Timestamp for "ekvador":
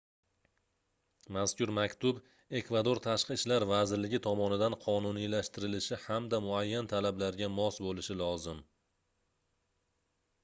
2.59-3.01